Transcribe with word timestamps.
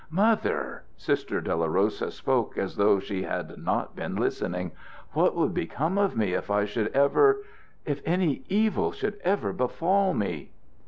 "Mother!" 0.09 0.81
Sister 0.97 1.41
Dolorosa 1.41 2.09
spoke 2.09 2.57
as 2.57 2.75
though 2.75 2.97
she 2.99 3.21
had 3.21 3.59
not 3.59 3.95
been 3.95 4.15
listening. 4.15 4.71
"What 5.13 5.35
would 5.35 5.53
become 5.53 5.99
of 5.99 6.17
me 6.17 6.33
if 6.33 6.49
I 6.49 6.65
should 6.65 6.87
ever 6.93 7.43
if 7.85 8.01
any 8.03 8.43
evil 8.49 8.91
should 8.93 9.19
ever 9.23 9.53
befall 9.53 10.15
me?" 10.15 10.53